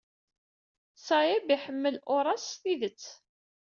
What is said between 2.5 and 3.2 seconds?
s tidet.